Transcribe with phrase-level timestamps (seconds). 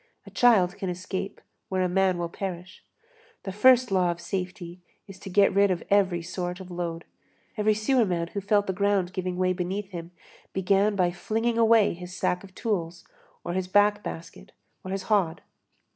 [0.25, 1.39] A child can escape
[1.69, 2.83] where a man will perish.
[3.43, 7.05] The first law of safety is to get rid of every sort of load.
[7.55, 10.09] Every sewerman who felt the ground giving way beneath him
[10.53, 13.05] began by flinging away his sack of tools,
[13.43, 14.53] or his back basket,
[14.83, 15.43] or his hod.